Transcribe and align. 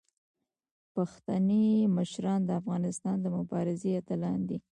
پښتني 0.95 1.67
مشران 1.97 2.39
د 2.45 2.49
افغانستان 2.61 3.15
د 3.21 3.25
مبارزې 3.37 3.89
اتلان 4.01 4.39
دي. 4.49 4.57